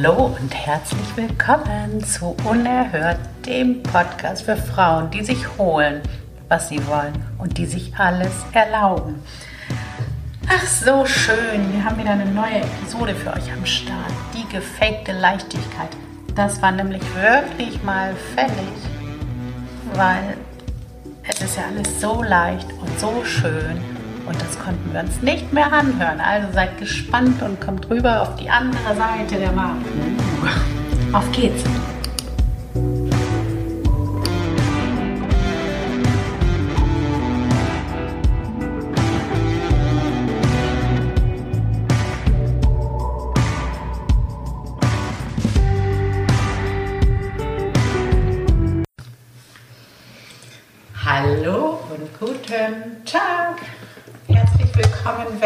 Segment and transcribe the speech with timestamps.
[0.00, 6.02] Hallo und herzlich willkommen zu Unerhört, dem Podcast für Frauen, die sich holen,
[6.46, 9.20] was sie wollen und die sich alles erlauben.
[10.48, 11.72] Ach, so schön.
[11.72, 14.12] Wir haben wieder eine neue Episode für euch am Start.
[14.36, 15.90] Die gefakte Leichtigkeit.
[16.36, 18.78] Das war nämlich wirklich mal fällig,
[19.94, 20.36] weil
[21.28, 23.97] es ist ja alles so leicht und so schön
[24.28, 26.20] und das konnten wir uns nicht mehr anhören.
[26.20, 29.86] Also seid gespannt und kommt rüber auf die andere Seite der Wahrheit.
[31.12, 31.64] Auf geht's!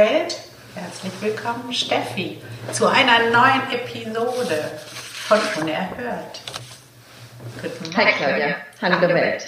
[0.03, 0.36] Welt,
[0.75, 4.72] herzlich willkommen Steffi zu einer neuen Episode
[5.28, 6.41] von Unerhört.
[7.62, 9.45] Guten Hi Claudia, hallo der Welt.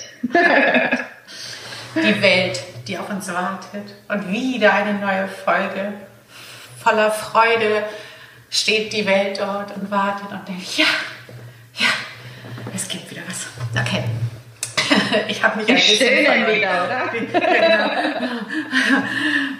[1.96, 5.94] die Welt, die auf uns wartet und wieder eine neue Folge.
[6.80, 7.82] Voller Freude
[8.48, 10.86] steht die Welt dort und wartet und denkt, ja,
[11.80, 11.88] ja,
[12.72, 13.48] es gibt wieder was.
[13.76, 14.04] Okay,
[15.28, 17.10] ich habe mich ein bisschen wieder, oder?
[17.12, 17.90] genau.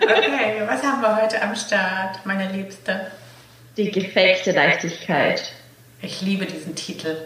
[0.02, 3.08] Okay, was haben wir heute am Start, meine Liebste?
[3.77, 5.52] Die gefakte Leichtigkeit.
[6.02, 7.16] Ich liebe diesen Titel.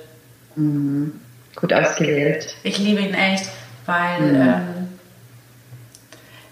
[0.56, 1.20] Mhm.
[1.56, 2.54] Gut ausgewählt.
[2.62, 3.48] Ich liebe ihn echt,
[3.86, 4.40] weil mhm.
[4.40, 4.98] ähm,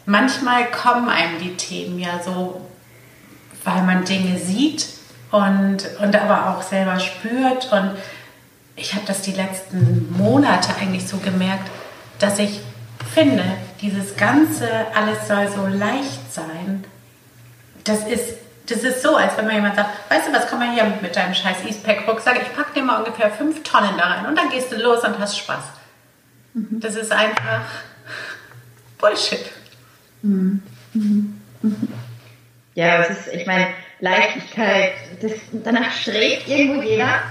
[0.04, 2.68] manchmal kommen einem die Themen ja so,
[3.64, 4.86] weil man Dinge sieht
[5.30, 7.96] und, und aber auch selber spürt und
[8.76, 11.68] ich habe das die letzten Monate eigentlich so gemerkt,
[12.18, 12.60] dass ich
[13.12, 13.44] finde,
[13.80, 16.84] dieses Ganze, alles soll so leicht sein,
[17.84, 18.34] das ist,
[18.66, 21.14] das ist so, als wenn man jemand sagt, weißt du was, komm mal hier mit
[21.14, 24.72] deinem scheiß Eastpack-Rucksack, ich packe dir mal ungefähr fünf Tonnen da rein und dann gehst
[24.72, 25.64] du los und hast Spaß.
[26.54, 26.80] Mhm.
[26.80, 27.62] Das ist einfach
[28.98, 29.50] Bullshit.
[30.22, 30.62] Mhm.
[30.92, 31.40] Mhm.
[32.74, 33.68] Ja, es ist, ich meine,
[34.00, 34.92] Leichtigkeit,
[35.22, 37.22] das, danach strebt irgendwo jeder.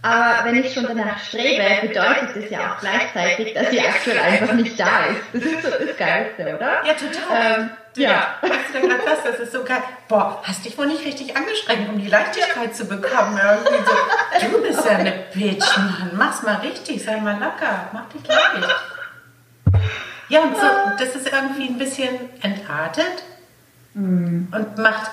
[0.00, 4.54] Aber wenn ich schon danach strebe, bedeutet das ja auch gleichzeitig, dass sie aktuell einfach
[4.54, 5.20] nicht da ist.
[5.32, 6.86] Das ist so das Geilste, oder?
[6.86, 7.60] Ja, total.
[7.60, 8.10] Ähm, ja.
[8.10, 8.34] ja.
[8.42, 9.24] Weißt du gerade was?
[9.24, 9.82] Das ist so geil.
[10.06, 13.40] Boah, hast dich wohl nicht richtig angestrengt, um die Leichtigkeit zu bekommen.
[13.42, 16.12] Irgendwie so, du bist ja eine Bitch, Mann.
[16.14, 17.88] Mach's mal richtig, sei mal locker.
[17.92, 18.68] Mach dich leicht.
[20.28, 20.66] Ja, und so,
[20.98, 22.08] das ist irgendwie ein bisschen
[22.42, 23.24] entartet
[23.94, 24.48] mhm.
[24.52, 25.10] und macht,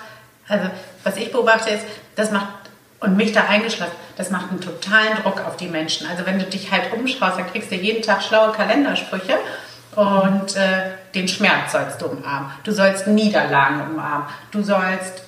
[0.47, 0.69] also
[1.03, 1.85] was ich beobachte ist,
[2.16, 2.64] das macht
[3.00, 6.07] und mich da eingeschlossen, das macht einen totalen Druck auf die Menschen.
[6.07, 9.38] Also wenn du dich halt umschaust, dann kriegst du jeden Tag schlaue Kalendersprüche
[9.95, 12.51] und äh, den Schmerz sollst du umarmen.
[12.63, 14.28] Du sollst Niederlagen umarmen.
[14.51, 15.23] Du sollst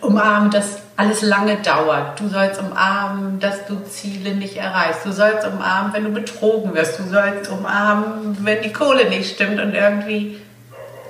[0.00, 2.18] umarmen, dass alles lange dauert.
[2.18, 5.04] Du sollst umarmen, dass du Ziele nicht erreichst.
[5.04, 6.98] Du sollst umarmen, wenn du betrogen wirst.
[6.98, 10.40] Du sollst umarmen, wenn die Kohle nicht stimmt und irgendwie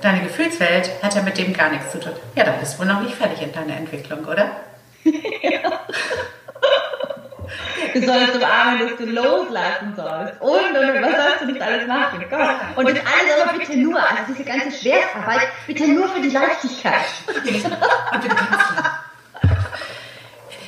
[0.01, 2.13] deine Gefühlswelt hat ja mit dem gar nichts zu tun.
[2.35, 4.47] Ja, dann bist du wohl noch nicht fertig in deiner Entwicklung, oder?
[7.93, 10.41] Du sollst umarmen, dass du loslassen sollst.
[10.41, 12.25] Und, und, und was sollst du nicht alles machen?
[12.29, 12.49] Gott.
[12.75, 17.05] Und das alles aber bitte nur, also diese ganze Schwerarbeit, bitte nur für die Leichtigkeit.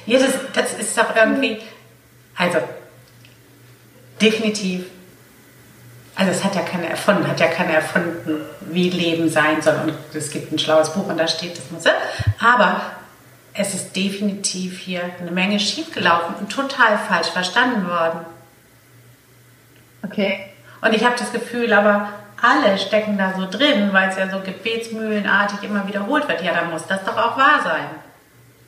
[0.06, 1.62] ja, das, das ist doch irgendwie,
[2.38, 2.60] also,
[4.22, 4.86] definitiv
[6.20, 9.76] also es hat ja keiner erfunden, hat ja keiner erfunden, wie Leben sein soll.
[9.86, 11.94] Und es gibt ein schlaues Buch und da steht, das muss er.
[12.46, 12.82] Aber
[13.60, 18.22] es ist definitiv hier eine Menge schiefgelaufen und total falsch verstanden worden.
[20.02, 20.46] Okay.
[20.82, 22.08] Und ich habe das Gefühl, aber
[22.42, 26.42] alle stecken da so drin, weil es ja so gebetsmühlenartig immer wiederholt wird.
[26.42, 27.84] Ja, dann muss das doch auch wahr sein.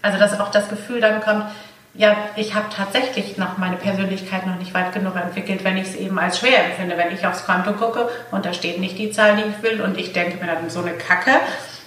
[0.01, 1.45] Also, dass auch das Gefühl dann kommt,
[1.93, 5.95] ja, ich habe tatsächlich noch meine Persönlichkeit noch nicht weit genug entwickelt, wenn ich es
[5.95, 9.37] eben als schwer empfinde, wenn ich aufs Konto gucke und da steht nicht die Zahl,
[9.37, 11.31] die ich will und ich denke mir dann so eine Kacke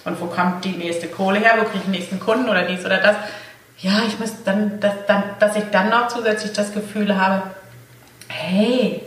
[0.05, 2.85] und wo kommt die nächste Kohle her, wo kriege ich den nächsten Kunden oder dies
[2.85, 3.15] oder das.
[3.79, 7.43] Ja, ich muss dann, dass, dann, dass ich dann noch zusätzlich das Gefühl habe,
[8.29, 9.01] hey,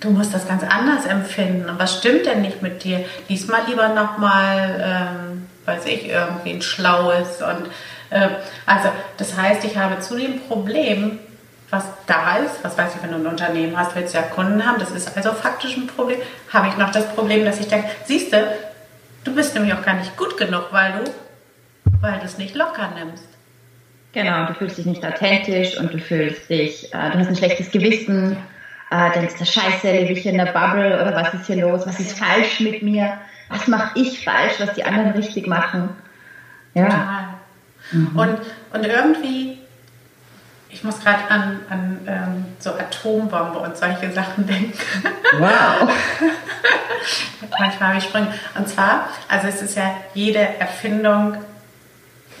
[0.00, 1.70] du musst das ganz anders empfinden.
[1.70, 3.04] Und was stimmt denn nicht mit dir?
[3.28, 7.40] Lies mal lieber nochmal, ähm, weiß ich, irgendwie ein Schlaues.
[7.40, 7.70] Und
[8.10, 8.28] äh,
[8.66, 11.18] also, das heißt, ich habe zu dem Problem,
[11.70, 14.66] was da ist, was weiß ich, wenn du ein Unternehmen hast, willst du ja Kunden
[14.66, 16.18] haben, das ist also faktisch ein Problem,
[16.52, 18.44] habe ich noch das Problem, dass ich denke, siehst du,
[19.24, 21.10] Du bist nämlich auch gar nicht gut genug, weil du,
[22.00, 23.28] weil du es nicht locker nimmst.
[24.12, 27.70] Genau, du fühlst dich nicht authentisch und du fühlst dich, äh, du hast ein schlechtes
[27.70, 28.36] Gewissen,
[28.90, 31.86] äh, denkst, der Scheiße, lebe ich hier in der Bubble oder was ist hier los,
[31.86, 33.18] was ist falsch mit mir,
[33.48, 35.90] was mache ich falsch, was die anderen richtig machen.
[36.74, 37.38] Ja.
[37.92, 38.18] Mhm.
[38.18, 38.38] Und,
[38.72, 39.59] und irgendwie,
[40.72, 44.78] ich muss gerade an, an ähm, so Atombombe und solche Sachen denken.
[45.38, 45.90] Wow.
[47.58, 48.32] Manchmal habe ich Sprünge.
[48.56, 51.36] Und zwar, also es ist ja, jede Erfindung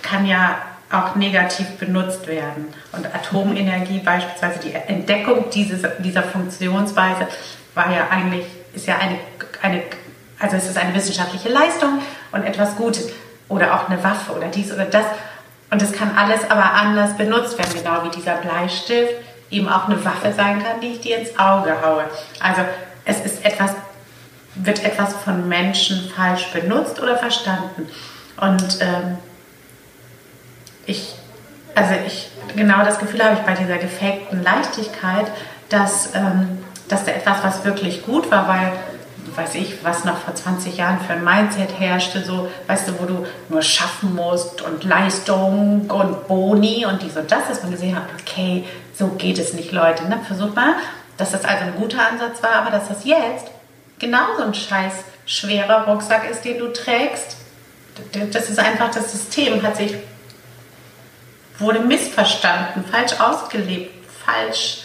[0.02, 0.56] kann ja
[0.90, 2.72] auch negativ benutzt werden.
[2.92, 7.28] Und Atomenergie beispielsweise, die Entdeckung dieses, dieser Funktionsweise
[7.74, 9.18] war ja eigentlich, ist ja eine,
[9.62, 9.82] eine,
[10.38, 12.00] also es ist eine wissenschaftliche Leistung
[12.32, 13.08] und etwas Gutes.
[13.48, 15.04] Oder auch eine Waffe oder dies oder das.
[15.70, 19.14] Und es kann alles aber anders benutzt werden, genau wie dieser Bleistift
[19.50, 22.04] eben auch eine Waffe sein kann, die ich dir ins Auge haue.
[22.40, 22.62] Also
[23.04, 23.72] es ist etwas,
[24.54, 27.88] wird etwas von Menschen falsch benutzt oder verstanden.
[28.36, 29.18] Und ähm,
[30.86, 31.14] ich,
[31.74, 35.26] also ich, genau das Gefühl habe ich bei dieser gefakten Leichtigkeit,
[35.68, 38.72] dass, ähm, dass da etwas, was wirklich gut war, weil
[39.36, 43.04] weiß ich, was noch vor 20 Jahren für ein Mindset herrschte, so, weißt du, wo
[43.04, 47.96] du nur schaffen musst und Leistung und Boni und dies und das, dass man gesehen
[47.96, 50.04] hat, okay, so geht es nicht, Leute.
[50.08, 50.20] Ne?
[50.26, 50.74] Versucht mal,
[51.16, 53.48] dass das also ein guter Ansatz war, aber dass das jetzt
[53.98, 54.92] genauso ein scheiß
[55.26, 57.36] schwerer Rucksack ist, den du trägst.
[58.32, 59.94] Das ist einfach, das System hat sich
[61.60, 63.92] wurde missverstanden, falsch ausgelebt,
[64.24, 64.82] falsch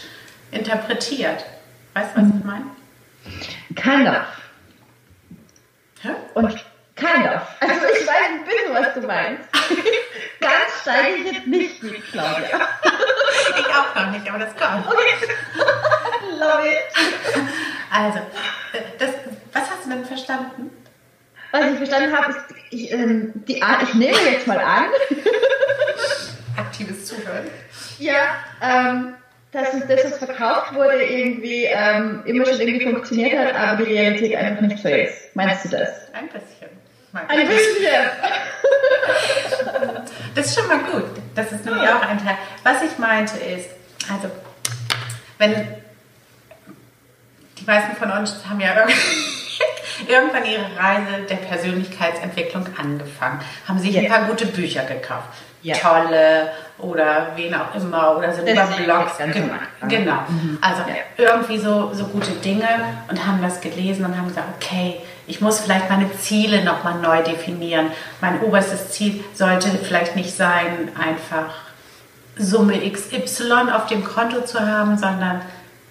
[0.50, 1.44] interpretiert.
[1.94, 2.66] Weißt du, was ich meine?
[3.76, 4.26] Of.
[6.02, 6.10] Hä?
[6.34, 7.42] Und of.
[7.60, 9.48] Also ich weiß ein bisschen, was du meinst.
[10.40, 12.60] Ganz steige ich jetzt nicht mit, Claudia.
[13.58, 14.86] ich auch noch nicht, aber das kommt.
[14.86, 15.28] Okay.
[16.38, 17.46] Love it.
[17.90, 18.20] Also,
[18.98, 19.10] das,
[19.52, 20.70] was hast du denn verstanden?
[21.52, 22.40] Was ich verstanden habe, ist,
[22.70, 24.86] ich, ähm, die Art, ich nehme jetzt mal an,
[26.56, 27.48] Aktives Zuhören.
[27.98, 29.14] ja, ähm,
[29.56, 33.92] dass uns das, was verkauft wurde, irgendwie ähm, immer schon irgendwie funktioniert hat, aber die
[33.94, 35.34] Realität einfach nicht so ist.
[35.34, 35.88] Meinst du das?
[36.12, 36.68] Ein bisschen.
[37.28, 37.92] Ein bisschen.
[40.34, 41.04] Das ist schon mal gut.
[41.34, 42.36] Das ist nämlich auch ein Teil.
[42.62, 43.70] Was ich meinte ist,
[44.12, 44.30] also,
[45.38, 45.54] wenn
[47.58, 48.74] die meisten von uns haben ja
[50.08, 54.10] irgendwann ihre Reise der Persönlichkeitsentwicklung angefangen, haben sich ein Ja.
[54.10, 55.28] paar gute Bücher gekauft.
[55.62, 55.74] Ja.
[55.76, 59.18] Tolle oder wen auch immer oder sind über Blogs.
[59.18, 59.88] ganz Gen- am Anfang.
[59.88, 60.18] Genau.
[60.60, 60.94] Also Ja.
[61.16, 62.68] irgendwie so, so gute Dinge
[63.08, 64.96] und haben das gelesen und haben gesagt, okay,
[65.26, 67.86] ich muss vielleicht meine Ziele nochmal neu definieren.
[68.20, 71.54] Mein oberstes Ziel sollte vielleicht nicht sein, einfach
[72.38, 75.40] Summe XY auf dem Konto zu haben, sondern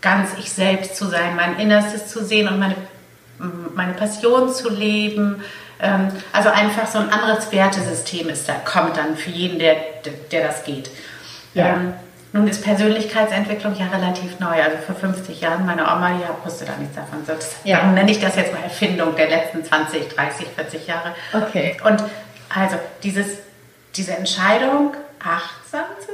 [0.02, 2.76] ganz ich selbst zu sein, mein Innerstes zu sehen und meine,
[3.74, 5.42] meine Passion zu leben.
[5.82, 9.76] Ähm, Also einfach so ein anderes Wertesystem ist da, kommt dann für jeden, der,
[10.32, 10.90] der, das geht.
[11.54, 11.74] Ja.
[11.76, 11.94] Ähm,
[12.34, 14.62] nun ist Persönlichkeitsentwicklung ja relativ neu.
[14.62, 17.26] Also vor 50 Jahren, meine Oma, die wusste da nichts davon.
[17.26, 17.78] So, Das, Ja.
[17.78, 21.16] Darum nenne ich das jetzt mal Erfindung der letzten 20, 30, 40 Jahre.
[21.34, 21.78] Okay.
[21.86, 22.04] Und
[22.54, 23.28] also dieses,
[23.96, 26.12] diese Entscheidung, achtsam zu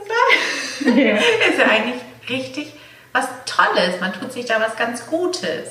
[0.85, 1.15] sein, Ja.
[1.49, 2.73] ist ja eigentlich richtig
[3.13, 3.99] was Tolles.
[3.99, 5.69] Man tut sich da was ganz Gutes.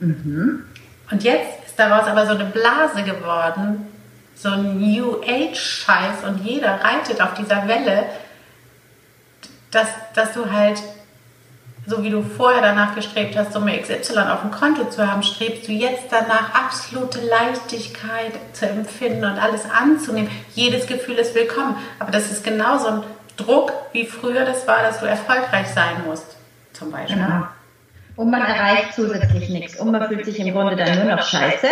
[0.00, 3.86] Und jetzt ist daraus aber so eine Blase geworden,
[4.34, 8.04] so ein New Age-Scheiß und jeder reitet auf dieser Welle,
[9.70, 10.82] dass, dass du halt,
[11.86, 15.66] so wie du vorher danach gestrebt hast, Summe XY auf dem Konto zu haben, strebst
[15.66, 20.30] du jetzt danach, absolute Leichtigkeit zu empfinden und alles anzunehmen.
[20.54, 21.76] Jedes Gefühl ist willkommen.
[21.98, 23.02] Aber das ist genauso ein
[23.38, 26.36] Druck, wie früher das war, dass du erfolgreich sein musst,
[26.74, 27.16] zum Beispiel.
[27.16, 27.46] Genau.
[28.14, 29.80] Und man erreicht zusätzlich nichts.
[29.80, 31.66] Und man fühlt sich im Grunde dann nur noch scheiße,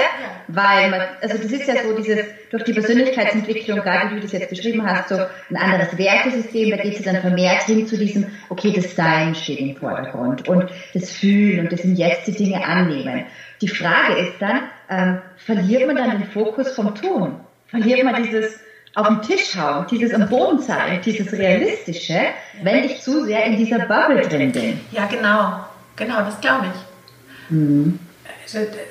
[0.48, 2.20] weil man, also das ist ja so dieses,
[2.50, 6.76] durch die Persönlichkeitsentwicklung, gerade wie du das jetzt beschrieben hast, so ein anderes Wertesystem, da
[6.76, 11.10] geht es dann vermehrt hin zu diesem, okay, das Sein steht im Vordergrund und das
[11.10, 13.24] Fühlen und das sind jetzt die Dinge annehmen.
[13.60, 17.40] Die Frage ist dann, ähm, verliert man dann den Fokus vom Tun?
[17.66, 18.58] Verliert man dieses
[18.94, 22.18] auf den Tisch hauen, dieses am Boden sein, dieses Realistische,
[22.62, 24.80] wenn ich zu sehr in dieser Bubble drin bin?
[24.90, 25.69] Ja, genau.
[26.00, 26.80] Genau, das glaube ich.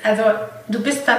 [0.04, 0.22] Also
[0.68, 1.18] du bist dann,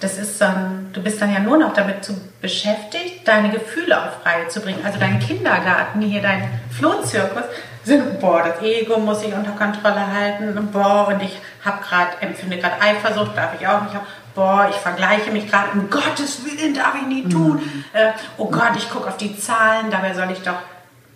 [0.00, 4.24] das ist dann, du bist dann ja nur noch damit zu beschäftigt, deine Gefühle auf
[4.24, 4.80] Reihe zu bringen.
[4.84, 7.44] Also dein Kindergarten, hier dein Flohzirkus,
[7.84, 12.58] sind, boah, das Ego muss ich unter Kontrolle halten, boah, und ich habe gerade, empfinde
[12.58, 14.06] gerade Eifersucht, darf ich auch nicht haben.
[14.34, 17.60] Boah, ich vergleiche mich gerade, um Gottes Willen darf ich nie tun.
[17.92, 20.58] Äh, oh Gott, ich gucke auf die Zahlen, dabei soll ich doch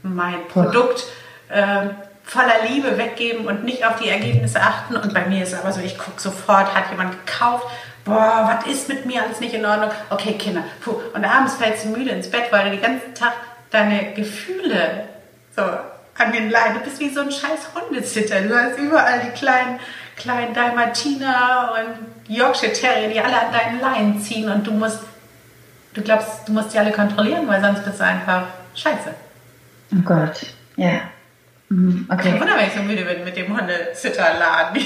[0.03, 1.05] mein Produkt
[1.49, 1.89] äh,
[2.33, 4.97] voller Liebe weggeben und nicht auf die Ergebnisse achten.
[4.97, 7.67] Und bei mir ist es aber so, ich gucke sofort, hat jemand gekauft?
[8.05, 9.91] Boah, was ist mit mir alles nicht in Ordnung?
[10.09, 10.97] Okay, Kinder, puh.
[11.13, 13.35] Und abends fällst du müde ins Bett, weil du den ganzen Tag
[13.71, 15.05] deine Gefühle
[15.55, 18.41] so an den Leinen, du bist wie so ein scheiß Hundesitter.
[18.41, 19.79] Du hast überall die kleinen,
[20.17, 25.01] kleinen Dalmatiner und Yorkshire Terrier, die alle an deinen Leinen ziehen und du musst,
[25.95, 29.15] du glaubst, du musst die alle kontrollieren, weil sonst bist du einfach scheiße.
[29.95, 30.47] Oh Gott,
[30.77, 31.01] ja.
[31.73, 32.31] Mhm, Okay.
[32.31, 34.83] Kein Wunder, wenn ich so müde bin mit dem Hundezitterladen.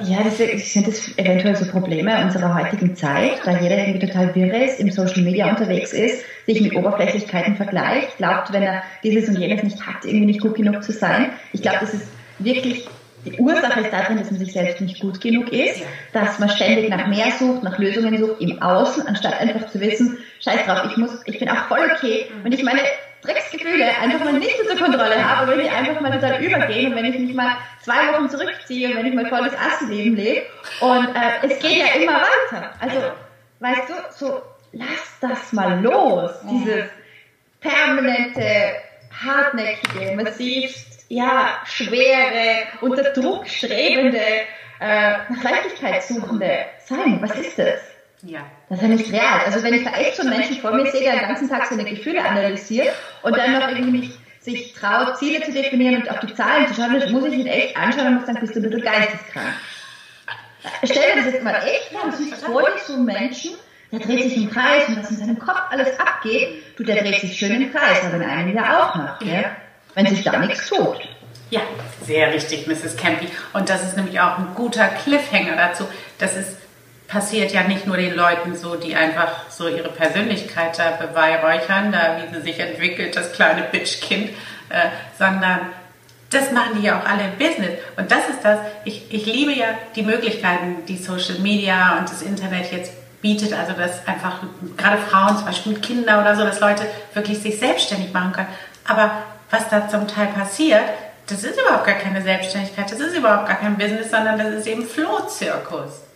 [0.00, 4.64] Ja, das sind das eventuell so Probleme unserer heutigen Zeit, da jeder irgendwie total wirr
[4.64, 9.38] ist, im Social Media unterwegs ist, sich mit Oberflächlichkeiten vergleicht, glaubt, wenn er dieses und
[9.38, 11.30] jenes nicht hat, irgendwie nicht gut genug zu sein.
[11.54, 12.06] Ich glaube, das ist
[12.38, 12.86] wirklich
[13.24, 16.88] die Ursache ist darin, dass man sich selbst nicht gut genug ist, dass man ständig
[16.88, 20.96] nach mehr sucht, nach Lösungen sucht im Außen, anstatt einfach zu wissen, scheiß drauf, ich
[20.96, 22.26] muss, ich bin auch voll okay.
[22.44, 22.80] Und ich meine
[23.22, 27.04] Drecksgefühle einfach mal nicht unter Kontrolle habe, wenn die einfach mal total übergehen und wenn
[27.06, 30.46] ich mich mal zwei Wochen zurückziehe und wenn ich mal volles Assenleben lebe.
[30.80, 32.72] Und äh, es geht ja immer weiter.
[32.80, 33.00] Also,
[33.60, 36.30] weißt du, so lass das mal los.
[36.50, 36.90] Dieses
[37.60, 38.76] permanente,
[39.24, 44.20] hartnäckige, massivst, ja, schwere, unter Druck strebende,
[44.80, 47.18] äh, nach Leichtigkeit suchende sein.
[47.20, 47.80] Was ist das?
[48.22, 48.40] Ja.
[48.68, 49.40] Das ist ja nicht real.
[49.46, 51.66] Also wenn ich da echt so einen Menschen vor mir sehe, der den ganzen Tag
[51.66, 52.88] seine Gefühle analysiert
[53.22, 56.74] und dann noch irgendwie nicht sich traut, Ziele zu definieren und auf die Zahlen zu
[56.74, 59.54] schauen, das muss ich ihn echt anschauen und muss sagen, bist du ein bisschen geisteskrank.
[60.84, 63.52] Stell dir das jetzt mal echt vor, du siehst vor dir so einen Menschen,
[63.92, 67.20] der dreht sich im Kreis und was in seinem Kopf alles abgeht, du, der dreht
[67.20, 69.56] sich schön im Kreis, aber in einem Jahr auch noch, ja?
[69.94, 71.08] wenn sich da nichts tut.
[71.50, 71.60] Ja,
[72.04, 72.96] sehr richtig, Mrs.
[72.96, 73.28] Campy.
[73.54, 75.84] Und das ist nämlich auch ein guter Cliffhanger dazu.
[76.18, 76.58] Das ist
[77.08, 82.18] passiert ja nicht nur den Leuten so, die einfach so ihre Persönlichkeit da beweihräuchern, da
[82.18, 84.30] wie sie sich entwickelt, das kleine Bitchkind,
[84.68, 84.88] äh,
[85.18, 85.60] sondern
[86.30, 87.78] das machen die ja auch alle im Business.
[87.96, 92.20] Und das ist das, ich, ich liebe ja die Möglichkeiten, die Social Media und das
[92.20, 94.42] Internet jetzt bietet, also dass einfach
[94.76, 96.82] gerade Frauen, zum Beispiel mit Kindern oder so, dass Leute
[97.14, 98.48] wirklich sich selbstständig machen können.
[98.86, 99.10] Aber
[99.50, 100.82] was da zum Teil passiert,
[101.26, 104.66] das ist überhaupt gar keine Selbstständigkeit, das ist überhaupt gar kein Business, sondern das ist
[104.66, 106.07] eben Flohzirkus.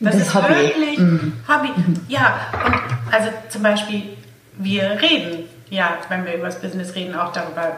[0.00, 0.54] Das, das ist Hobby.
[0.54, 1.32] wirklich mhm.
[1.48, 1.68] Hobby.
[1.76, 2.00] Mhm.
[2.08, 4.16] Ja, und also zum Beispiel,
[4.56, 7.76] wir reden, ja, wenn wir über das Business reden, auch darüber,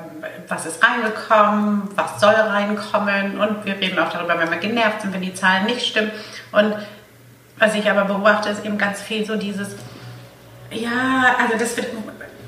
[0.49, 5.13] was ist reingekommen, was soll reinkommen und wir reden auch darüber, wenn wir genervt sind,
[5.13, 6.11] wenn die Zahlen nicht stimmen.
[6.53, 6.75] Und
[7.59, 9.71] was ich aber beobachte, ist eben ganz viel so dieses,
[10.71, 11.89] ja, also das wird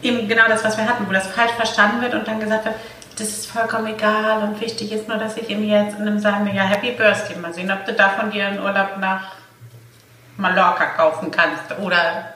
[0.02, 2.74] eben genau das, was wir hatten, wo das falsch verstanden wird und dann gesagt wird,
[3.18, 6.46] das ist vollkommen egal und wichtig ist nur, dass ich ihm jetzt in einem sagen
[6.46, 9.41] wir ja Happy Birthday mal sehen, ob du davon dir einen Urlaub nach
[10.36, 12.34] Mallorca kaufen kannst oder,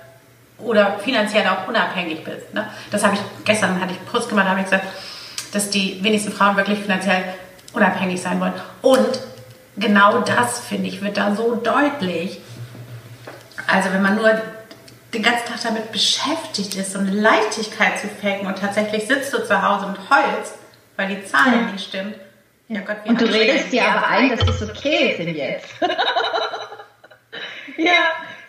[0.58, 2.52] oder finanziell auch unabhängig bist.
[2.54, 2.68] Ne?
[2.90, 4.86] Das habe ich gestern hatte ich Post gemacht, habe ich gesagt,
[5.52, 7.24] dass die wenigsten Frauen wirklich finanziell
[7.72, 8.54] unabhängig sein wollen.
[8.82, 9.20] Und
[9.76, 12.40] genau das, finde ich, wird da so deutlich.
[13.66, 14.30] Also wenn man nur
[15.14, 19.44] den ganzen Tag damit beschäftigt ist, so eine Leichtigkeit zu faken und tatsächlich sitzt du
[19.44, 20.54] zu Hause und heulst,
[20.96, 22.14] weil die Zahlen nicht stimmen.
[22.68, 25.68] Ja Gott, und du redest dir aber ein, dass das okay ist jetzt.
[27.76, 27.92] Ja,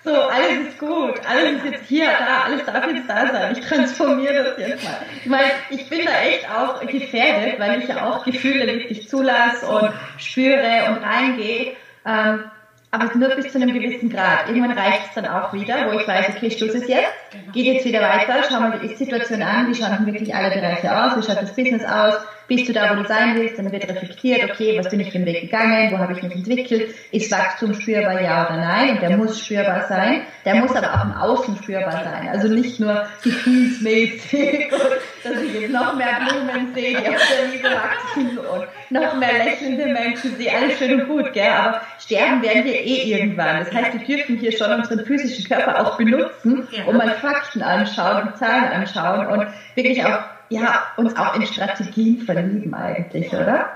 [0.03, 3.57] so, alles ist gut, alles ist jetzt hier, da, alles darf jetzt da sein.
[3.57, 4.97] Ich transformiere das jetzt mal.
[5.21, 9.67] Ich meine, ich bin da echt auch gefährdet, weil ich ja auch Gefühle wirklich zulasse
[9.67, 11.73] und spüre und reingehe.
[12.05, 12.45] Ähm,
[12.89, 14.47] aber nur bis zu einem gewissen Grad.
[14.47, 17.11] Irgendwann reicht es dann auch wieder, wo ich weiß, okay, Schluss ist jetzt,
[17.51, 21.17] geht jetzt wieder weiter, schau mal die Ist-Situation an, wie schauen wirklich alle Bereiche aus,
[21.17, 22.15] wie schaut das Business aus,
[22.47, 25.17] bist du da, wo du sein willst, dann wird reflektiert, okay, was bin ich für
[25.17, 29.01] einen Weg gegangen, wo habe ich mich entwickelt, ist Wachstum spürbar, ja oder nein, und
[29.01, 33.05] der muss spürbar sein, der muss aber auch im Außen spürbar sein, also nicht nur
[33.23, 34.71] gefühlsmäßig,
[35.23, 39.43] dass ich jetzt noch mehr Blumen sehe, die auf der Liebe wachsen und noch mehr
[39.43, 43.73] lächelnde Menschen sehe, alles schön und gut, gell, aber sterben werden wir eh irgendwann, das
[43.73, 48.37] heißt, wir dürfen hier schon unseren physischen Körper auch benutzen, um mal Fakten anschauen und
[48.37, 53.69] Zahlen anschauen und wirklich auch ja, uns auch in Strategien verlieben eigentlich, oder?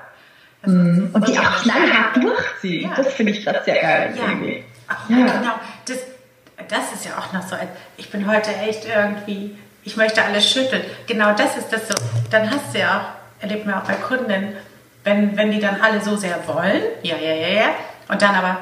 [0.65, 1.09] Mhm.
[1.13, 2.91] Und die auch knallhart durchziehen.
[2.95, 4.13] Das finde ich das sehr geil.
[4.15, 4.63] Ja, irgendwie.
[5.09, 5.15] Ja.
[5.15, 5.53] genau.
[5.85, 5.97] Das,
[6.67, 7.55] das ist ja auch noch so.
[7.97, 10.83] Ich bin heute echt irgendwie, ich möchte alles schütteln.
[11.07, 11.95] Genau das ist das so.
[12.29, 14.55] Dann hast du ja auch, erlebt man auch bei Kunden,
[15.03, 17.69] wenn, wenn die dann alle so sehr wollen, ja, ja, ja, ja,
[18.07, 18.57] und dann aber,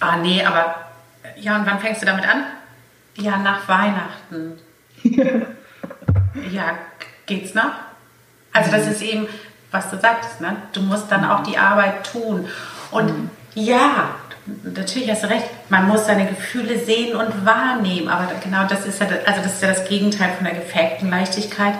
[0.00, 0.90] ah nee, aber,
[1.36, 2.44] ja, und wann fängst du damit an?
[3.16, 4.58] Ja, nach Weihnachten.
[6.52, 6.78] ja,
[7.28, 7.70] geht's noch?
[8.52, 8.92] Also das mhm.
[8.92, 9.28] ist eben,
[9.70, 10.56] was du sagtest, ne?
[10.72, 12.48] du musst dann auch die Arbeit tun.
[12.90, 13.30] Und mhm.
[13.54, 14.10] ja,
[14.64, 19.00] natürlich hast du recht, man muss seine Gefühle sehen und wahrnehmen, aber genau das ist
[19.00, 21.74] ja, also das ist ja das Gegenteil von der gefakten Leichtigkeit.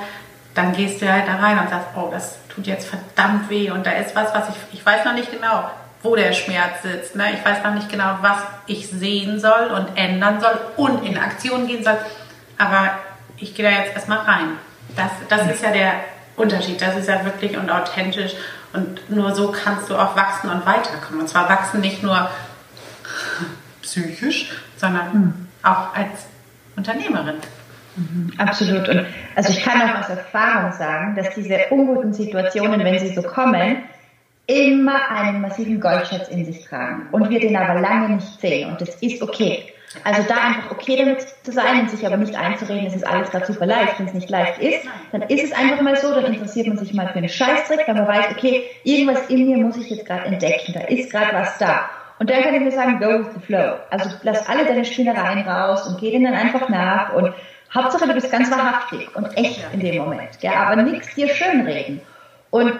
[0.54, 3.86] Dann gehst du halt da rein und sagst, oh, das tut jetzt verdammt weh und
[3.86, 5.70] da ist was, was ich, ich weiß noch nicht genau,
[6.02, 7.16] wo der Schmerz sitzt.
[7.16, 7.32] Ne?
[7.34, 11.66] Ich weiß noch nicht genau, was ich sehen soll und ändern soll und in Aktion
[11.66, 11.98] gehen soll,
[12.56, 12.90] aber
[13.36, 14.58] ich gehe da jetzt erstmal rein.
[14.96, 15.92] Das, das ist ja der
[16.36, 16.80] Unterschied.
[16.80, 18.32] Das ist ja wirklich und authentisch.
[18.72, 21.20] Und nur so kannst du auch wachsen und weiterkommen.
[21.20, 22.28] Und zwar wachsen nicht nur
[23.82, 25.46] psychisch, sondern mhm.
[25.62, 26.26] auch als
[26.76, 27.36] Unternehmerin.
[27.96, 28.88] Mhm, absolut.
[28.88, 33.22] Und also ich kann auch aus Erfahrung sagen, dass diese unguten Situationen, wenn sie so
[33.22, 33.82] kommen,
[34.48, 38.70] immer einen massiven Goldschatz in sich tragen und wir den aber lange nicht sehen.
[38.70, 39.64] Und das ist okay.
[40.04, 43.30] Also da einfach okay damit zu sein und sich aber nicht einzureden, es ist alles
[43.30, 43.98] gerade super leicht.
[43.98, 46.94] Wenn es nicht leicht ist, dann ist es einfach mal so, dann interessiert man sich
[46.94, 50.24] mal für einen Scheißtrick, weil man weiß, okay, irgendwas in mir muss ich jetzt gerade
[50.24, 51.90] entdecken, da ist gerade was da.
[52.18, 53.76] Und dann kann ich mir sagen, go with the flow.
[53.90, 57.32] Also lass alle deine Spinnereien raus und geh denen dann einfach nach und
[57.72, 60.30] Hauptsache du bist ganz wahrhaftig und echt in dem Moment.
[60.40, 62.00] Ja, aber nichts dir schönreden.
[62.50, 62.72] Und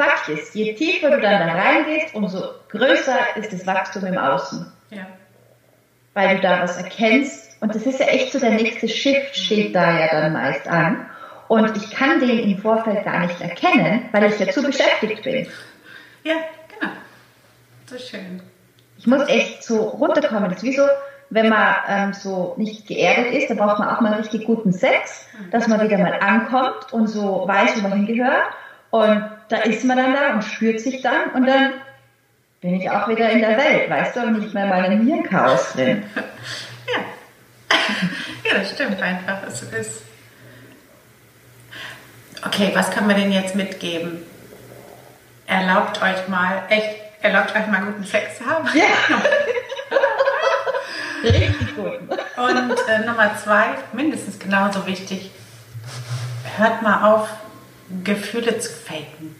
[0.00, 4.72] Fakt ist, je tiefer du dann da reingehst, umso größer ist das Wachstum im Außen.
[4.90, 5.06] Ja
[6.14, 7.56] weil du da was erkennst.
[7.60, 11.06] Und das ist ja echt so, der nächste Shift steht da ja dann meist an.
[11.48, 15.46] Und ich kann den im Vorfeld gar nicht erkennen, weil ich ja zu beschäftigt bin.
[16.22, 16.36] Ja,
[16.68, 16.92] genau.
[17.86, 18.42] So schön.
[18.98, 20.50] Ich muss echt so runterkommen.
[20.50, 20.86] Das ist wie so,
[21.30, 25.26] wenn man ähm, so nicht geerdet ist, dann braucht man auch mal richtig guten Sex,
[25.50, 28.54] dass man wieder mal ankommt und so weiß, wo man hingehört.
[28.90, 31.72] Und da ist man dann da und spürt sich dann und dann
[32.60, 35.72] bin ich auch wieder in der Welt, weißt du, und nicht mehr in meinem Hirnchaos
[35.74, 36.04] drin.
[36.14, 37.00] Ja.
[38.50, 39.38] ja, das stimmt einfach.
[39.46, 40.02] Es ist
[42.44, 44.22] okay, was kann man denn jetzt mitgeben?
[45.46, 48.68] Erlaubt euch mal, echt, erlaubt euch mal guten Sex zu haben.
[48.74, 48.84] Ja.
[51.22, 52.00] Richtig gut.
[52.36, 55.30] Und äh, Nummer zwei, mindestens genauso wichtig,
[56.56, 57.28] hört mal auf,
[58.04, 59.34] Gefühle zu faken.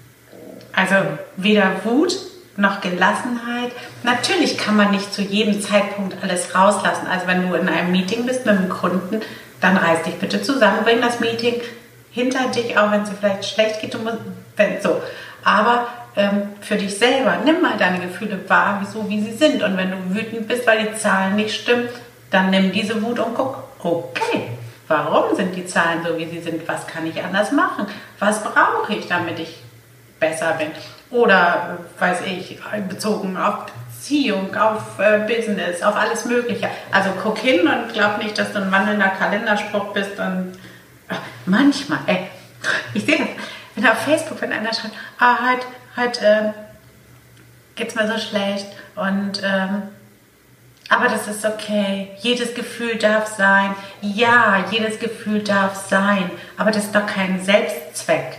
[0.72, 0.94] Also
[1.36, 2.16] weder Wut
[2.56, 3.72] noch Gelassenheit.
[4.02, 7.06] Natürlich kann man nicht zu jedem Zeitpunkt alles rauslassen.
[7.06, 9.20] Also wenn du in einem Meeting bist mit einem Kunden,
[9.60, 11.60] dann reiß dich bitte zusammen, bring das Meeting
[12.10, 13.94] hinter dich, auch wenn es dir vielleicht schlecht geht.
[13.94, 14.18] Du musst,
[14.56, 15.00] wenn, so.
[15.44, 19.62] Aber ähm, für dich selber, nimm mal deine Gefühle wahr, so wie sie sind.
[19.62, 21.88] Und wenn du wütend bist, weil die Zahlen nicht stimmen,
[22.30, 24.48] dann nimm diese Wut und guck, okay,
[24.90, 26.66] warum sind die Zahlen so, wie sie sind?
[26.66, 27.86] Was kann ich anders machen?
[28.18, 29.62] Was brauche ich, damit ich
[30.18, 30.72] besser bin?
[31.10, 33.66] Oder, weiß ich, bezogen auf
[34.00, 36.68] Beziehung, auf äh, Business, auf alles Mögliche.
[36.90, 40.58] Also guck hin und glaub nicht, dass du ein wandelnder Kalenderspruch bist und
[41.08, 42.28] ach, manchmal, ey,
[42.92, 43.28] ich sehe das,
[43.76, 46.52] wenn auf Facebook, wenn einer schreibt, ah, heute, heute äh,
[47.76, 49.82] geht's mir so schlecht und ähm,
[50.90, 52.08] aber das ist okay.
[52.18, 53.74] Jedes Gefühl darf sein.
[54.02, 56.30] Ja, jedes Gefühl darf sein.
[56.58, 58.38] Aber das ist doch kein Selbstzweck.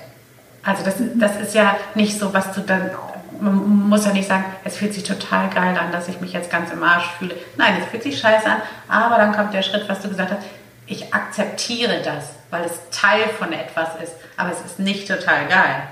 [0.61, 2.91] Also das, das ist ja nicht so, was du dann,
[3.39, 6.51] man muss ja nicht sagen, es fühlt sich total geil an, dass ich mich jetzt
[6.51, 7.35] ganz im Arsch fühle.
[7.55, 10.41] Nein, es fühlt sich scheiße an, aber dann kommt der Schritt, was du gesagt hast,
[10.87, 15.83] ich akzeptiere das, weil es Teil von etwas ist, aber es ist nicht total geil.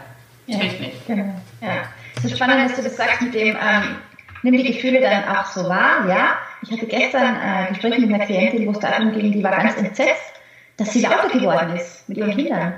[0.46, 1.08] Ja, Natürlich nicht.
[1.08, 1.34] Genau.
[1.62, 1.84] Ja.
[2.18, 3.96] Es ist spannend, dass du das sagst mit dem, ähm,
[4.44, 6.38] nimm die Gefühle dann auch so wahr, ja.
[6.62, 9.78] Ich hatte gestern äh, Gespräche mit einer Klientin, wo es darum ging, die war ganz
[9.78, 10.34] entsetzt,
[10.78, 12.74] dass sie lauter geworden ist mit ihren Kindern.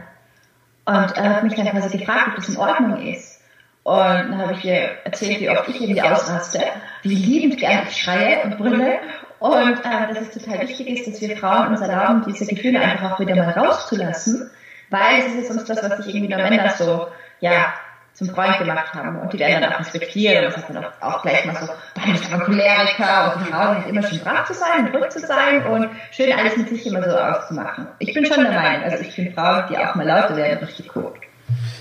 [0.86, 3.42] Und er hat mich dann quasi gefragt, ob das in Ordnung ist.
[3.84, 6.62] Und dann habe ich ihr erzählt, wie oft ich irgendwie ausraste,
[7.02, 9.00] wie liebend gern ich schreie und brülle.
[9.40, 13.14] Und äh, dass es total wichtig ist, dass wir Frauen uns erlauben, diese Gefühle einfach
[13.14, 14.52] auch wieder mal rauszulassen,
[14.92, 17.08] weil es ist sonst das, was sich irgendwie nur Männer so,
[17.40, 17.74] ja,
[18.14, 19.20] zum Freund gemacht haben.
[19.20, 20.46] Und die werden dann auch respektieren.
[20.46, 23.52] Und das ist dann auch, auch gleich mal so, dann ist man Choleriker und die
[23.52, 26.86] Frauen immer schön brav zu sein und ruhig zu sein und schön alles mit sich
[26.86, 27.88] immer so auszumachen.
[28.00, 30.96] Ich bin schon der Meinung, also ich finde Frauen, die auch mal lauter werden, richtig
[30.96, 31.14] cool.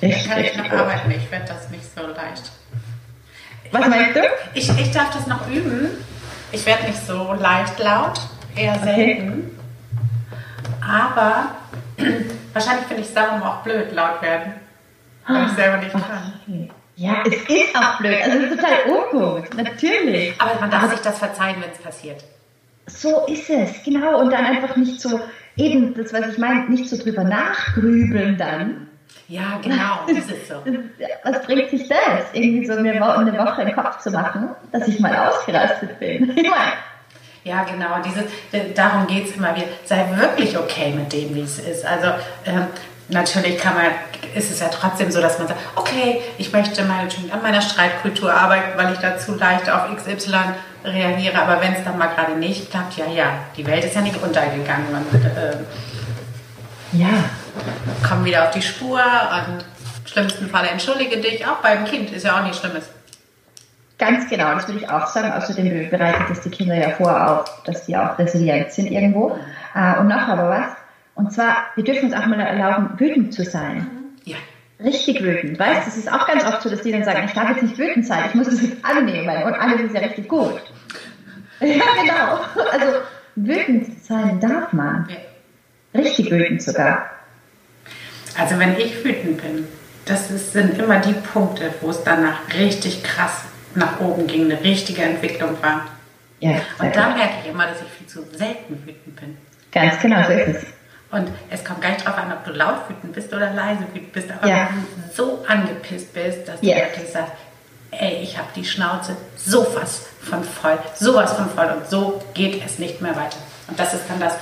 [0.03, 2.51] Richtig, kann ich noch arbeiten, ich werde das nicht so leicht.
[3.73, 4.21] Was meinst du?
[4.55, 5.88] Ich, ich darf das noch üben.
[6.53, 8.21] Ich werde nicht so leicht laut,
[8.57, 9.57] eher selten.
[10.81, 10.85] Okay.
[10.85, 11.55] Aber
[12.53, 14.55] wahrscheinlich finde ich es darum auch blöd, laut werden.
[15.35, 16.71] Weil ich selber nicht kann.
[16.97, 18.16] Ja, es ist auch blöd.
[18.23, 20.35] Also es ist total ungut, natürlich.
[20.38, 22.23] Aber man darf Aber sich das verzeihen, wenn es passiert.
[22.87, 24.21] So ist es, genau.
[24.21, 25.21] Und dann einfach nicht so,
[25.57, 28.88] eben das, was ich meine, nicht so drüber nachgrübeln dann.
[29.29, 30.57] Ja, genau, das ist so.
[31.25, 34.88] Was bringt sich das, irgendwie so eine, Wo eine Woche im Kopf zu machen, dass
[34.88, 36.37] ich mal ausgerastet bin?
[37.43, 38.03] Ja, genau.
[38.05, 38.25] Dieses,
[38.75, 39.66] darum geht es immer wieder.
[39.85, 41.87] Sei wirklich okay mit dem, wie es ist.
[41.87, 42.09] Also
[42.45, 42.66] ähm,
[43.11, 43.87] natürlich kann man,
[44.35, 48.33] ist es ja trotzdem so, dass man sagt, okay, ich möchte mal an meiner Streitkultur
[48.33, 50.37] arbeiten, weil ich dazu leicht auf XY
[50.85, 51.40] reagiere.
[51.40, 54.23] Aber wenn es dann mal gerade nicht klappt, ja, ja, die Welt ist ja nicht
[54.23, 54.92] untergegangen.
[54.92, 55.57] Man, äh,
[56.92, 57.09] ja.
[58.09, 62.25] Komm wieder auf die Spur und im schlimmsten Fall entschuldige dich, auch beim Kind, ist
[62.25, 62.85] ja auch nichts Schlimmes.
[63.99, 65.31] Ganz genau, das würde ich auch sagen.
[65.31, 69.38] Außerdem bereitet es die Kinder ja vor, auch, dass sie auch resilient sind irgendwo.
[69.75, 70.80] Äh, und noch aber was,
[71.21, 73.87] und zwar, wir dürfen uns auch mal erlauben, wütend zu sein.
[74.25, 74.37] Ja.
[74.83, 75.59] Richtig wütend.
[75.59, 77.63] Weißt du, es ist auch ganz oft so, dass die dann sagen, ich darf jetzt
[77.63, 80.61] nicht wütend sein, ich muss das jetzt annehmen und alles ist ja richtig gut.
[81.63, 82.41] Ja, genau.
[82.73, 83.01] Also,
[83.37, 85.07] wütend sein darf man.
[85.93, 87.11] Richtig wütend sogar.
[88.35, 89.69] Also wenn ich wütend bin,
[90.07, 94.65] das ist, sind immer die Punkte, wo es danach richtig krass nach oben ging, eine
[94.65, 95.87] richtige Entwicklung war.
[96.39, 99.37] Ja, und da merke ich immer, dass ich viel zu selten wütend bin.
[99.71, 100.80] Ganz genau, so ist es.
[101.11, 104.12] Und es kommt gar nicht darauf an, ob du laut wütend bist oder leise wütend
[104.12, 104.68] bist, aber ja.
[104.70, 106.77] wenn du so angepisst bist, dass du yes.
[106.77, 107.33] wirklich sagst,
[107.90, 112.79] ey, ich habe die Schnauze sowas von voll, sowas von voll und so geht es
[112.79, 113.38] nicht mehr weiter.
[113.66, 114.37] Und das ist dann das,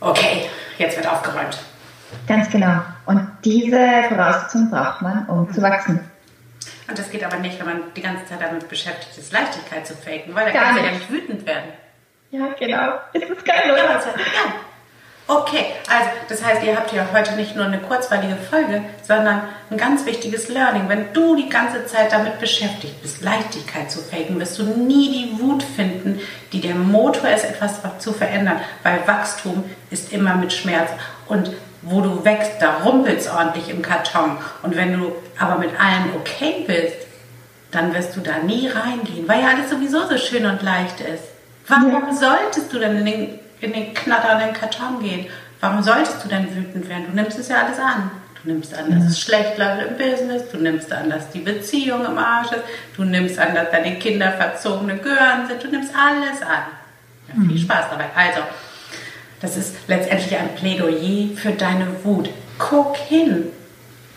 [0.00, 1.58] okay, jetzt wird aufgeräumt.
[2.26, 2.80] Ganz genau.
[3.04, 6.00] Und diese Voraussetzung braucht man, um zu wachsen.
[6.88, 9.94] Und das geht aber nicht, wenn man die ganze Zeit damit beschäftigt ist, Leichtigkeit zu
[9.94, 11.70] faken, weil da kann man ja nicht wütend werden.
[12.30, 12.94] Ja, genau.
[13.12, 13.84] Es ist geil, oder?
[13.84, 14.00] Ja,
[15.28, 19.76] Okay, also das heißt, ihr habt ja heute nicht nur eine kurzweilige Folge, sondern ein
[19.76, 20.88] ganz wichtiges Learning.
[20.88, 25.40] Wenn du die ganze Zeit damit beschäftigt bist, Leichtigkeit zu faken, wirst du nie die
[25.40, 26.20] Wut finden,
[26.52, 30.90] die der Motor ist, etwas zu verändern, weil Wachstum ist immer mit Schmerz.
[31.26, 31.50] Und
[31.82, 34.38] wo du wächst, da rumpelt es ordentlich im Karton.
[34.62, 37.06] Und wenn du aber mit allem okay bist,
[37.72, 41.24] dann wirst du da nie reingehen, weil ja alles sowieso so schön und leicht ist.
[41.66, 42.14] Warum ja.
[42.14, 45.26] solltest du denn in den in den knatternden Karton gehen.
[45.60, 47.06] Warum solltest du denn wütend werden?
[47.10, 48.10] Du nimmst es ja alles an.
[48.42, 52.04] Du nimmst an, dass es schlecht läuft im Business, du nimmst an, dass die Beziehung
[52.04, 52.62] im Arsch ist,
[52.96, 56.62] du nimmst an, dass deine Kinder verzogene Gören sind, du nimmst alles an.
[57.28, 57.58] Ja, viel mhm.
[57.58, 58.04] Spaß dabei.
[58.14, 58.42] Also,
[59.40, 62.30] das ist letztendlich ein Plädoyer für deine Wut.
[62.58, 63.46] Guck hin.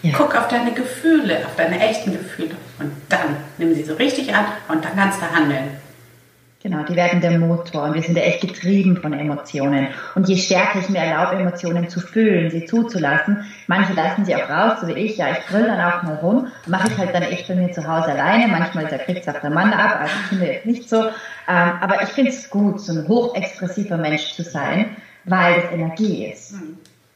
[0.04, 0.14] Ja.
[0.16, 2.56] Guck auf deine Gefühle, auf deine echten Gefühle.
[2.78, 5.72] Und dann nimm sie so richtig an und dann kannst du handeln.
[6.62, 9.88] Genau, die werden der Motor und wir sind ja echt getrieben von Emotionen.
[10.16, 14.50] Und je stärker ich mir erlaube, Emotionen zu fühlen, sie zuzulassen, manche lassen sie auch
[14.50, 17.24] raus, so wie ich, ja, ich grill dann auch mal rum, mache ich halt dann
[17.24, 20.28] echt bei mir zu Hause alleine, manchmal kriegt es auch der Mann ab, also ich
[20.28, 21.06] finde jetzt nicht so.
[21.48, 26.26] Ähm, aber ich finde es gut, so ein hochexpressiver Mensch zu sein, weil das Energie
[26.26, 26.56] ist.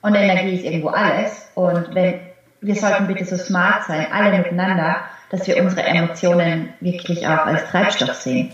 [0.01, 1.49] Und Energie ist irgendwo alles.
[1.56, 2.19] Und wenn,
[2.62, 5.01] wir sollten bitte so smart sein, alle miteinander,
[5.32, 8.51] dass wir unsere Emotionen wirklich auch als Treibstoff sehen.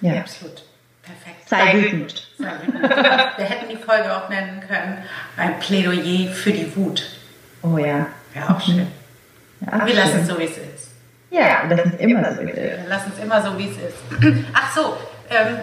[0.00, 0.20] Ja.
[0.20, 0.62] Absolut.
[1.02, 1.48] Perfekt.
[1.48, 2.28] Sei wütend.
[2.38, 2.82] Sei wütend.
[2.82, 4.98] Wir hätten die Folge auch nennen können,
[5.36, 7.02] ein Plädoyer für die Wut.
[7.62, 8.06] Oh ja.
[8.34, 8.86] Ja, auch schön.
[9.60, 10.90] Ja, wir lassen es so, wie es ist.
[11.30, 12.78] Ja, wir lassen es immer so, wie es ist.
[12.78, 14.44] Wir lassen es immer so, wie es ist.
[14.54, 14.96] Ach so,
[15.30, 15.58] ähm,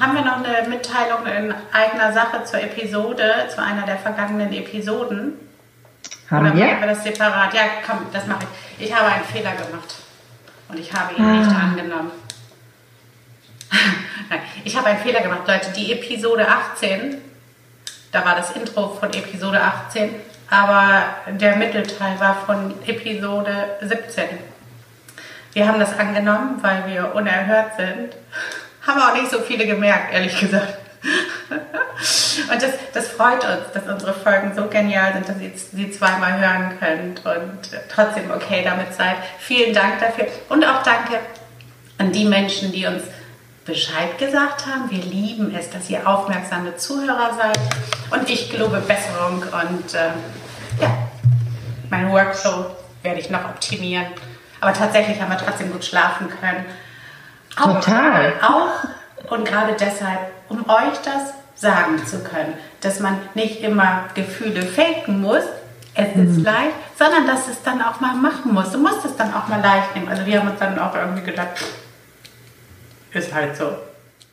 [0.00, 5.34] haben wir noch eine Mitteilung in eigener Sache zur Episode, zu einer der vergangenen Episoden?
[6.30, 6.66] Haben Oder wir?
[6.66, 7.54] machen wir das separat?
[7.54, 8.46] Ja, komm, das mache
[8.78, 8.86] ich.
[8.86, 9.96] Ich habe einen Fehler gemacht
[10.68, 11.32] und ich habe ihn ah.
[11.32, 12.10] nicht angenommen.
[14.64, 15.70] Ich habe einen Fehler gemacht, Leute.
[15.76, 17.18] Die Episode 18,
[18.12, 20.14] da war das Intro von Episode 18,
[20.48, 24.24] aber der Mittelteil war von Episode 17.
[25.52, 28.16] Wir haben das angenommen, weil wir unerhört sind.
[28.86, 30.76] Haben auch nicht so viele gemerkt, ehrlich gesagt.
[32.50, 36.38] Und das, das freut uns, dass unsere Folgen so genial sind, dass ihr sie zweimal
[36.38, 37.58] hören könnt und
[37.88, 39.16] trotzdem okay damit seid.
[39.38, 41.20] Vielen Dank dafür und auch danke
[41.98, 43.04] an die Menschen, die uns
[43.64, 44.90] Bescheid gesagt haben.
[44.90, 47.58] Wir lieben es, dass ihr aufmerksame Zuhörer seid.
[48.10, 50.10] Und ich gelobe Besserung und äh,
[50.80, 50.98] ja,
[51.90, 52.66] mein Workflow
[53.02, 54.06] werde ich noch optimieren.
[54.60, 56.64] Aber tatsächlich haben wir trotzdem gut schlafen können.
[57.56, 58.34] Auch, Total.
[58.42, 64.62] Auch und gerade deshalb, um euch das sagen zu können, dass man nicht immer Gefühle
[64.62, 65.44] faken muss,
[65.94, 66.30] es mhm.
[66.30, 68.72] ist leicht, sondern dass es dann auch mal machen muss.
[68.72, 70.08] Du musst es dann auch mal leicht nehmen.
[70.08, 71.50] Also wir haben uns dann auch irgendwie gedacht,
[73.14, 73.76] ist halt so.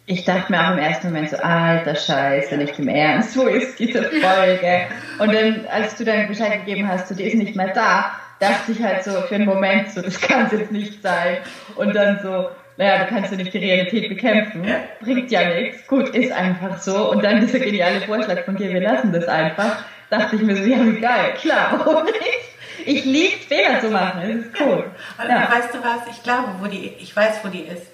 [0.08, 3.80] Ich dachte mir auch im ersten Moment so, alter Scheiße, nicht im Ernst, wo ist
[3.80, 4.88] diese Folge?
[5.20, 8.82] Und dann, als du dann Bescheid gegeben hast, die ist nicht mehr da, dachte ich
[8.82, 11.38] halt so für einen Moment so, das kann es jetzt nicht sein.
[11.76, 14.66] Und dann so, naja, du kannst ja nicht die Realität bekämpfen,
[15.02, 17.12] bringt ja nichts, gut, ist einfach so.
[17.12, 20.64] Und dann dieser geniale Vorschlag von dir, wir lassen das einfach, dachte ich mir so,
[20.64, 22.52] ja, geil, klar, warum nicht?
[22.84, 24.86] Ich liebe Fehler zu machen, das ist cool.
[25.20, 25.52] Ja.
[25.52, 27.91] Weißt du was, ich glaube, wo die, ich weiß, wo die ist.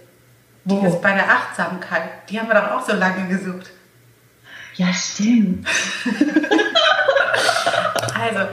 [0.69, 2.30] Die ist bei der Achtsamkeit.
[2.30, 3.67] Die haben wir doch auch so lange gesucht.
[4.75, 5.65] Ja, stimmt.
[8.21, 8.47] also,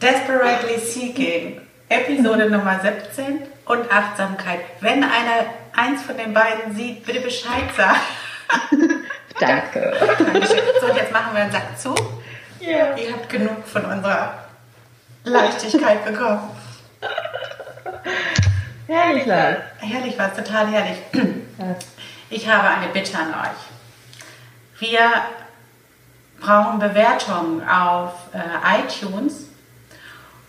[0.00, 4.60] Desperately Seeking, Episode Nummer 17 und Achtsamkeit.
[4.80, 7.98] Wenn einer eins von den beiden sieht, bitte Bescheid sagen.
[9.40, 9.94] Danke.
[10.80, 11.94] So, und jetzt machen wir einen Sack zu.
[12.60, 12.94] Ja.
[12.94, 14.34] Ihr habt genug von unserer
[15.24, 16.50] Leichtigkeit bekommen.
[18.92, 19.56] Herrlich was.
[19.78, 20.98] Herrlich was, total herrlich.
[22.28, 24.80] Ich habe eine Bitte an euch.
[24.80, 25.00] Wir
[26.40, 29.50] brauchen Bewertungen auf äh, iTunes.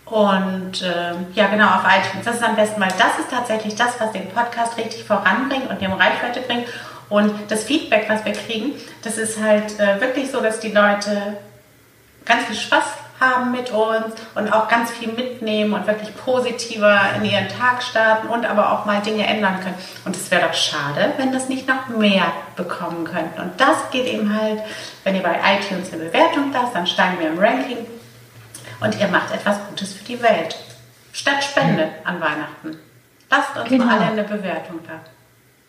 [0.06, 2.24] Und äh, ja, genau, auf iTunes.
[2.24, 5.80] Das ist am besten, weil das ist tatsächlich das, was den Podcast richtig voranbringt und
[5.82, 6.66] dem Reichweite bringt.
[7.10, 11.36] Und das Feedback, was wir kriegen, das ist halt äh, wirklich so, dass die Leute
[12.24, 12.84] ganz viel Spaß
[13.24, 18.28] haben mit uns und auch ganz viel mitnehmen und wirklich positiver in ihren Tag starten
[18.28, 19.76] und aber auch mal Dinge ändern können.
[20.04, 22.24] Und es wäre doch schade, wenn das nicht noch mehr
[22.56, 23.40] bekommen könnten.
[23.40, 24.60] Und das geht eben halt,
[25.04, 27.86] wenn ihr bei iTunes eine Bewertung lasst, dann steigen wir im Ranking
[28.80, 30.56] und ihr macht etwas Gutes für die Welt.
[31.12, 32.78] Statt Spende an Weihnachten.
[33.30, 33.86] Lasst uns genau.
[33.86, 35.00] mal alle eine Bewertung da.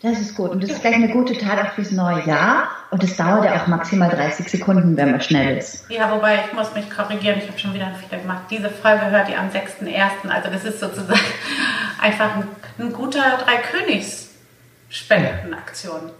[0.02, 0.50] Das ist gut.
[0.50, 2.68] Und das ist gleich eine gute Tat auch fürs neue Jahr.
[2.90, 5.90] Und es dauert ja auch maximal 30 Sekunden, wenn man schnell ist.
[5.90, 7.38] Ja, wobei ich muss mich korrigieren.
[7.38, 8.42] Ich habe schon wieder einen Fehler gemacht.
[8.50, 10.28] Diese Folge hört ihr am 6.1.
[10.28, 11.18] Also das ist sozusagen
[12.00, 12.46] einfach ein,
[12.78, 16.10] ein guter Drei-Königs-Spendenaktion.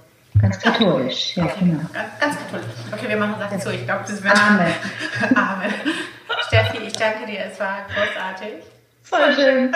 [0.40, 1.54] Ganz katholisch, ja, okay.
[1.60, 1.84] genau.
[1.94, 2.66] Ganz, ganz, katholisch.
[2.92, 3.72] Okay, wir machen Sachen zu.
[3.72, 4.38] Ich glaube, das wird.
[4.38, 4.74] Amen.
[5.34, 5.72] Amen.
[6.46, 7.46] Steffi, ich danke dir.
[7.50, 8.64] Es war großartig.
[9.02, 9.68] Voll schön.
[9.68, 9.74] Und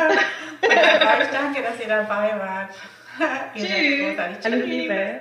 [0.70, 2.70] ich danke, dass ihr dabei wart.
[3.54, 4.18] Tschüss.
[4.42, 5.20] Alles Liebe.